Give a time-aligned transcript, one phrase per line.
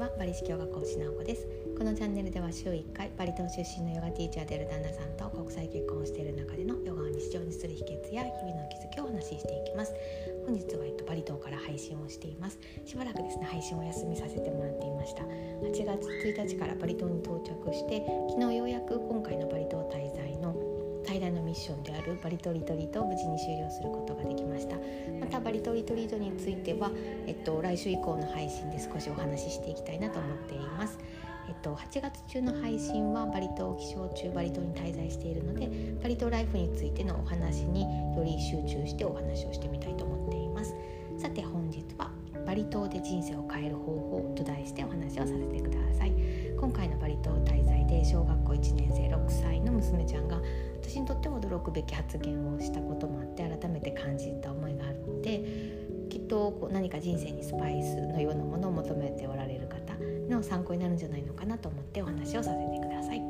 [0.00, 1.46] はバリ式ヨガ講師直子です。
[1.76, 9.92] このチャンネルでは週1回バリ島出身のヨガティーチャーである旦那さんと国際結婚をしている中でのヨガを日常にする秘訣や日々の気づきをお話ししていきます。
[10.46, 12.58] 本日は、えっと、バリ島から配信をしています。
[12.86, 15.20] しばらくですね配信をお休みさせてもらっていました。
[15.20, 20.56] 8月1日からバリ島に到着して昨日ようやく今回のバリ島滞在の
[21.04, 24.69] 最大のミッションであるバリトリトリートを無事に終了することができました。
[25.50, 26.90] またバリトリトリートについては、
[27.26, 30.98] えっと、来週以降の配信で少しお話ししていきたいなと思っています。
[31.48, 35.68] えっと、8月中の配信はバリ島気象中バリ島に滞在しているので
[36.00, 37.82] バリ島ライフについてのお話に
[38.14, 40.72] より集中してお話をしてみたいと思っています。
[41.18, 42.12] さて本日は
[42.46, 46.12] バリ島で人生を変える方法と題してお話をさせてください。
[46.60, 50.40] 今回のバリ島滞在で小学校1年生6歳の娘ちゃんが
[50.80, 55.44] 私にとっても驚くべき発言をしたこともあって改めて感じた思いがあるって
[56.08, 59.94] きっとこう何か人生にスパイスのようなものを求めておられる方
[60.28, 63.22] の参考になるんじゃないのかなと思ってお話をさせてください。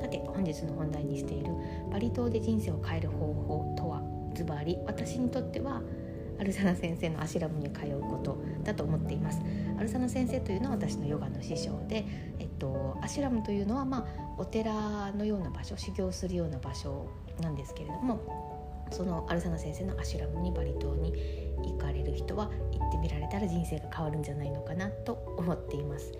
[0.00, 1.50] さて本日の本題にしている
[1.90, 4.02] バリ島で人生を変える方法とは
[4.34, 5.82] ズバリ私にとっては
[6.40, 9.40] アルサナ先生のアシラムに通うことだと思っています
[9.78, 12.06] アルサナ先生というのは私のヨガの師匠で、
[12.38, 17.06] えっと、アシュラムというのは、まあ、お寺のような場所修行するような場所
[17.42, 18.59] なんですけれども
[18.90, 21.12] そのアルサナ先生のアシュラムにバリ島に
[21.64, 26.12] 行かれる人は行ってみられたら人生が変わるんじゃないのかなと思っています。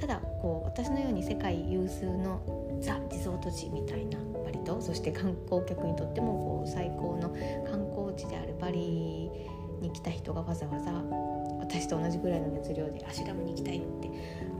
[0.00, 2.40] ただこう私のように世界有数の
[2.80, 7.28] ザ・リゾート地みたいなバリ島そして観光客にとってもこう最高の
[7.70, 9.30] 観光地であるバリ
[9.82, 10.90] に来た人がわざわざ
[11.60, 14.10] 私と同じぐらいの熱量でアシュラムに行きたいって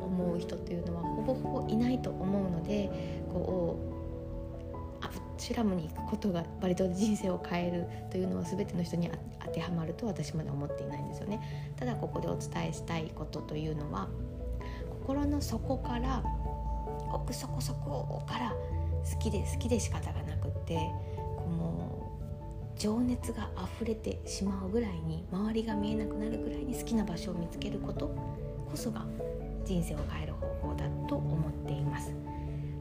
[0.03, 2.91] 思う人というのはほぼほぼいないと思うので
[3.33, 4.00] こう
[5.41, 9.11] アシラムに行くことがバリ島で人生を変えるというのは全ての人に
[9.43, 11.73] 当てはまると私まで思っていないんですよね。
[11.77, 14.11] ただここでお伝えしたいことというのは
[15.01, 16.23] 心の底から
[17.11, 18.53] 奥底底から
[19.11, 22.12] 好きで好きで仕方がなくってこの
[22.77, 23.49] 情熱が
[23.79, 28.09] 溢れてしまうぐらいに周りが見えなくなるぐらいに好きな場所を見つけること
[28.71, 29.06] こそが
[29.65, 32.12] 人生を変える方法だと思っています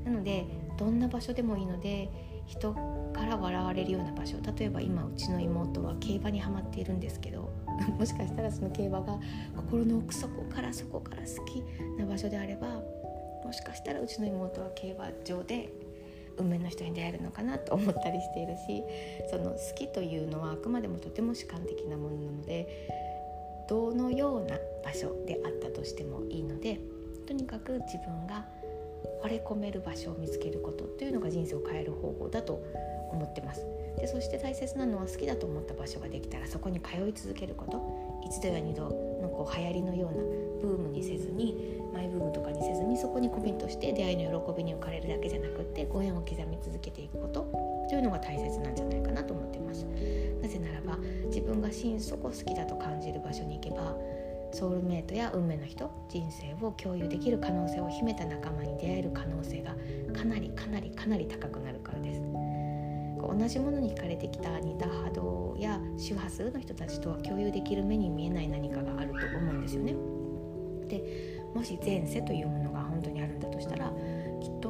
[0.10, 0.46] なので
[0.78, 2.10] どんな場所でもいいので
[2.48, 2.74] 人
[3.14, 7.52] から笑われるような場所例えば今うちの妹は競馬にはまっているんですけど
[7.98, 9.20] もしかしたらその競馬が
[9.56, 11.64] 心の奥底からそこから好き
[12.00, 12.82] な場所であれば
[13.44, 15.72] もしかしたらうちの妹は競馬場で
[16.38, 18.84] 運命の人に出会えるのかなと思ったりしているし
[19.30, 22.90] その好きというのはあくまでもとても主観的なものなので
[23.68, 26.80] どのような場所であったとしてもいいので
[27.28, 28.48] とにかく自分が
[29.24, 32.62] 惚れ込める場所を見つけることというのが人生を変える方法だと
[33.12, 33.66] 思ってます。
[33.98, 38.10] でそして大切なのは好きだと思った場所ができたらそこに通い続けること。
[38.30, 40.24] 一度や二度のこう流行りのような
[40.62, 47.42] ブームにせずにマイブームとかにせずにそこにコミットして出会いの喜びに浮かれるだけじゃなくってご縁を刻み続けていくこと
[47.90, 49.86] というのが大切なんじゃないかなと思ってます。
[50.42, 53.98] なぜならば自分が心底好きだと感じる場所に行けば
[54.52, 59.76] ソウルメイトや運命の人人生を共有できる可能性を秘めた仲間に出会える可能性が
[60.14, 62.22] かなりかなりかなり高くなるからです
[63.22, 69.96] 同じものに惹かれてきた似た波動や周波数の人たちとは共有できる目に見えない何かがあると思うんですよね。
[70.88, 73.92] でもし前世というものが本当にあるんだとしたら
[74.42, 74.70] きっと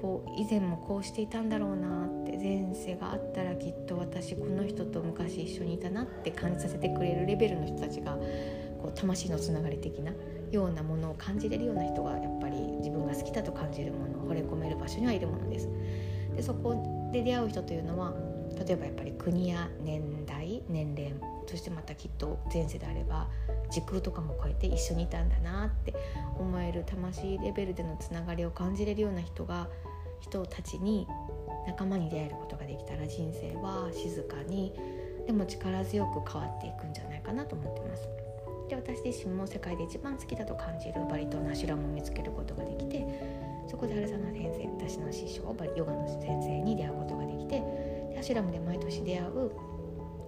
[0.00, 8.16] こう以前もこうしていたんだろうなって前世があったらきっと私この人と昔一緒にいたなって感じさせてくれるレベルの人たちが
[8.76, 10.12] こう魂のつながり的な
[10.50, 15.68] ようなものを感じれるような人がやっぱり自分が好きだと感じるものを惚れ込める場所にはいるものです。
[16.36, 18.14] でそこで出会う人というのは
[18.66, 21.12] 例えばやっぱり国や年代年齢
[21.46, 23.28] そしてまたきっと前世であれば
[23.70, 25.94] 時空とかも超えて一緒にいたんだなって
[26.38, 29.68] 思える魂レベルでのつながりを感じれるような人が
[30.20, 31.06] 人たちに
[31.66, 34.72] 仲間に出会えることができたら人生は静かに
[35.26, 38.25] でも力強く変わっていくんじゃないかなと思ってます。
[38.68, 43.06] で私自身も世界で一番好きだと感じるバリ島のアシュラムを見つけることができて
[43.68, 47.60] そこでアルサナ先生私の師匠バリヨガの先生に出会うことができて
[48.12, 49.50] でアシュラムで毎年出会う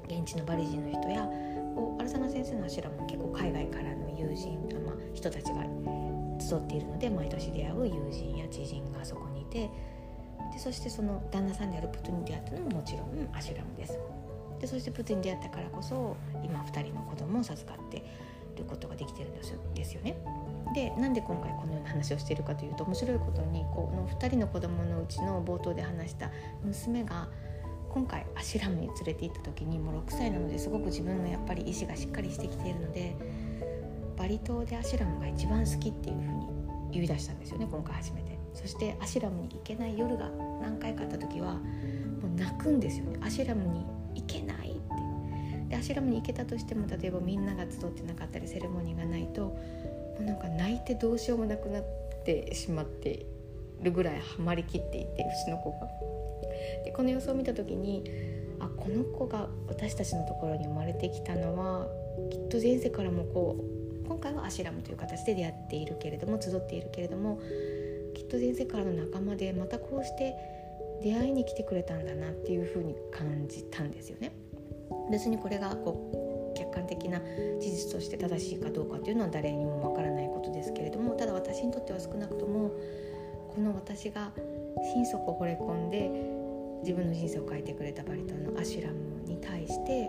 [0.06, 1.29] 現地のバリ人の人や
[1.99, 5.64] アルサナ先生のアシュラムも結構海外からの友人、まあ、人たちが
[6.41, 9.70] 集っているので毎年出会う友人や知人がそこにいて
[10.52, 13.99] でそしてその旦那さんであるプトに出会ったのももちろんアシュラムです。
[14.60, 18.05] でそしてプトに出会ったからこそ今2人の子供を授かって
[18.56, 20.16] ることができてるんですですよね。
[20.75, 26.31] でなんで今回このような話をしているかというと面白いことにこの2人の子供のうちの冒頭で話した
[26.62, 27.28] 娘が
[27.88, 33.16] 今回アシュラムに連れて行った時にもう6歳なのですごく自分のやっぱり意志がしっかりしてきているので
[34.16, 36.46] バリ島でアシュラムが一番好きっていうふうに
[36.93, 40.28] 言い出したんですよね今回初めてそしてアシュラムに行けない夜が
[40.60, 41.60] 何回かあった時はも
[42.28, 43.87] う泣くんですよねアシュラムに
[45.69, 51.85] でアシュラムに行けたとしても例えばみんなが集ってなかったりセレモニーがないともうなんか泣いてどうしようもなくなっ
[52.25, 53.26] てしまって
[53.82, 55.88] るぐらいハマりきっていてうちの子が。
[56.85, 58.05] でこの様子を見た時に
[58.59, 61.87] あこの子が私たちのところに生まれてきたのは
[62.31, 63.56] きっと前世からもこ
[64.05, 67.41] う今回はアシュラムという形で出会っているけれども集っているけれども
[68.15, 70.35] きっと前世からの仲間でまたこうして
[71.03, 74.32] 出会いに来てくれたんだなっていうふうに感じたんですよね。
[75.10, 77.20] 別にこれがこう客観的な
[77.60, 82.70] 事実として正しいかどうかっていうのは誰にもわからないことですけれどもただ私にとっては少なくとも
[83.55, 84.32] この私が
[84.93, 86.10] 心底惚れ込んで
[86.82, 90.08] 自分の人生を変えてくれたバリ島のアシュラムに対して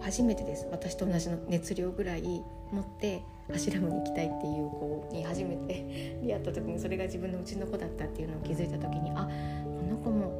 [0.00, 0.68] 初めてです。
[0.70, 3.22] 私と同じの熱量ぐらい持って
[3.52, 9.28] アシュラムに行きたいっていう子に初めて 出会った時にそれが自分のうちの子だったっていうのを気づいた時にあ
[9.64, 10.30] この子も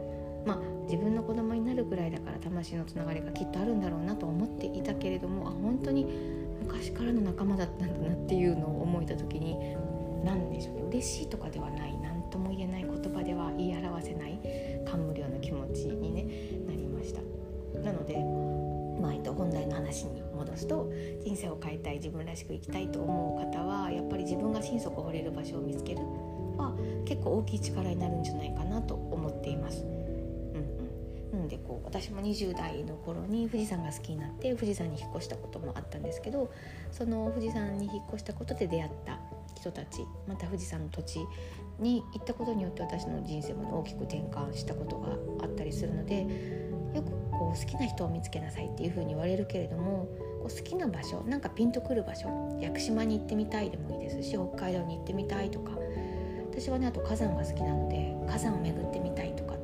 [0.45, 6.07] まあ自分の子供なるぐらいだから魂のつながりがきっとあるんだろうなと思っていたけれどもあ本当に
[6.63, 9.57] 昔からの仲間だったんだなっていうのを思えた時に
[10.25, 14.39] 何でしょうね嬉しいとかではない何とも言えない言葉では言い表せない
[14.87, 16.23] 感無量の気持ちに、ね、
[16.67, 17.21] なりました
[17.81, 18.15] なので、
[19.03, 20.91] まあ、本題の話に戻すと
[21.25, 25.99] 人生を変えたい自分らしく生きたいと思う方はやっぱり自分が心底惚れる場所を見つける
[26.57, 26.73] は
[27.05, 29.85] 結構大きい力になるんじゃないかなと思っています。
[31.35, 36.51] なのでこう私も20代の頃に富士山が好きになって富士山に引っ越したこともあったんですけど
[36.93, 39.19] その富士山に引っ越したことで出会った
[39.57, 41.19] 人たちまた富士山の土地
[41.81, 45.09] に行ったことによって私の人生も大きく転換したことが
[45.45, 46.23] あったりするので
[46.95, 50.09] よくこう好きな人を見つけなさいっていうふうに言われるけれども
[50.41, 55.73] こう好きな場所なんかピンとくる場所屋久島に行ってみたいでもいいですし北海道に行ってみたいとか
[56.51, 59.55] 私はねあと火山が好きなので火山を巡ってみたいとか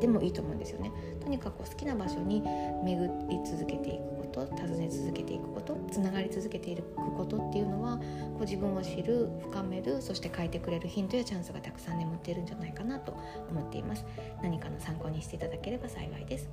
[0.00, 0.90] でもいいと思うんですよね。
[1.20, 2.42] とにかく好きな場所に
[2.84, 6.82] 巡り続けていくこと訪ね続けていくことつながり続けていく
[7.16, 13.16] ことっていうのはこう自分を知る深めるそして変えてくれるヒントやチャンスがたくさん眠っているんじゃないかなと
[13.50, 14.04] 思っています。
[14.42, 16.48] 何かの参考にしていただければ幸いです。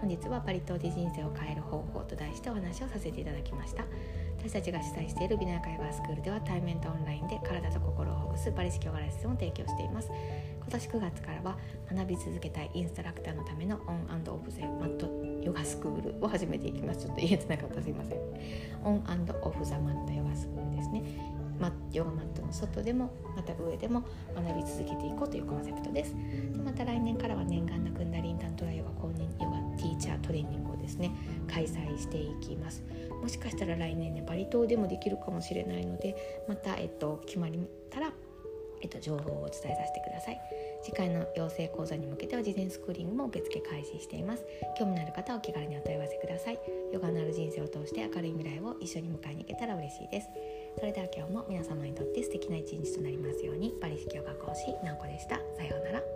[0.00, 3.84] 本日はバリ島で人生を変える方法と題してお話をさせていただきました。
[4.38, 10.10] 私たちが主催している美奈会話スクールでは対面とオンラインで体と心をほぐすバリ式ヨガレッスンを提供しています。
[10.64, 11.58] 今年9月からは
[11.92, 15.06] 学び続けたいインストラクターのためのオンオフゼマット
[15.44, 17.00] ヨガスクールを始めていきます。
[17.00, 17.82] ちょっと言えてなかった。
[17.82, 18.18] すいません。
[18.82, 19.04] オン
[19.42, 21.02] オフザマットヨガスクールですね
[21.60, 26.14] マヨガマットの外でもまた上でも学び続けていこうというコンセプトです。
[26.14, 31.12] でまた来年からは念願のクンダリンタントラヨガ公認ヨガティーチャートレーニングをですね
[31.46, 32.82] 開催していきます。
[33.20, 37.50] もしかしたら来年ねバリ島でもできるかもしれないのでまた、えっと、決まっ
[37.90, 38.12] たら
[38.84, 40.40] えっと、情報をお伝えさせてください。
[40.82, 44.44] 次回の養成講座に向けては事前スクーリングも受付開始しています。
[44.78, 46.58] 興味のある方はお気軽にお問い合わせください。
[46.92, 50.28] ヨガのある人生を通して明るい未来を一緒に迎えに行けたら嬉しいです。
[50.78, 53.74] それでは今日も皆様にとって素敵な一日となりますように。
[53.80, 55.40] バリ式ヨガ講師なおこでした。
[55.56, 56.13] さようなら。